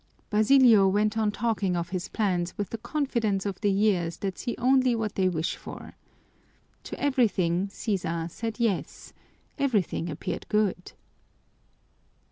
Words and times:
Basilio 0.31 0.87
went 0.87 1.15
on 1.15 1.31
talking 1.31 1.75
of 1.77 1.89
his 1.89 2.07
plans 2.07 2.57
with 2.57 2.71
the 2.71 2.79
confidence 2.79 3.45
of 3.45 3.61
the 3.61 3.69
years 3.69 4.17
that 4.17 4.35
see 4.39 4.55
only 4.57 4.95
what 4.95 5.13
they 5.13 5.29
wish 5.29 5.55
for. 5.55 5.93
To 6.85 6.99
everything 6.99 7.69
Sisa 7.69 8.25
said 8.27 8.59
yes 8.59 9.13
everything 9.59 10.09
appeared 10.09 10.47
good. 10.49 10.93